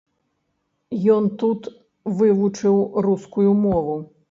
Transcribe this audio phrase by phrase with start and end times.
[1.15, 1.61] Ён тут
[2.23, 3.95] вывучыў рускую мову.